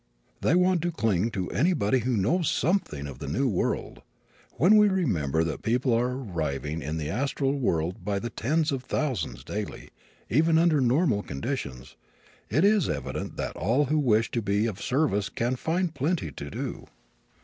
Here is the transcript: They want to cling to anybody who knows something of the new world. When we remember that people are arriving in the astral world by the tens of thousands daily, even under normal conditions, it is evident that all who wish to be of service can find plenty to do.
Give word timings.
They 0.41 0.55
want 0.55 0.81
to 0.81 0.91
cling 0.91 1.29
to 1.29 1.51
anybody 1.51 1.99
who 1.99 2.17
knows 2.17 2.49
something 2.49 3.05
of 3.05 3.19
the 3.19 3.27
new 3.27 3.47
world. 3.47 4.01
When 4.53 4.77
we 4.77 4.87
remember 4.89 5.43
that 5.43 5.61
people 5.61 5.93
are 5.93 6.17
arriving 6.17 6.81
in 6.81 6.97
the 6.97 7.07
astral 7.11 7.59
world 7.59 8.03
by 8.03 8.17
the 8.17 8.31
tens 8.31 8.71
of 8.71 8.81
thousands 8.83 9.43
daily, 9.43 9.91
even 10.27 10.57
under 10.57 10.81
normal 10.81 11.21
conditions, 11.21 11.97
it 12.49 12.65
is 12.65 12.89
evident 12.89 13.37
that 13.37 13.55
all 13.55 13.85
who 13.85 13.99
wish 13.99 14.31
to 14.31 14.41
be 14.41 14.65
of 14.65 14.81
service 14.81 15.29
can 15.29 15.55
find 15.55 15.93
plenty 15.93 16.31
to 16.31 16.49
do. 16.49 16.87